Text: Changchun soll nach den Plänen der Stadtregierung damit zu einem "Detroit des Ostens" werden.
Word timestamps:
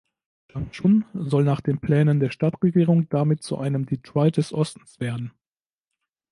Changchun 0.51 1.05
soll 1.13 1.43
nach 1.43 1.61
den 1.61 1.79
Plänen 1.79 2.19
der 2.19 2.31
Stadtregierung 2.31 3.07
damit 3.09 3.43
zu 3.43 3.59
einem 3.59 3.85
"Detroit 3.85 4.37
des 4.37 4.51
Ostens" 4.51 4.99
werden. 4.99 5.31